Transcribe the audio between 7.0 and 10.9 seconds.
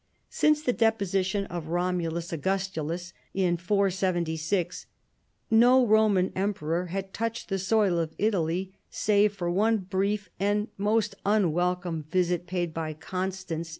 touched the soil of Italy save for one brief and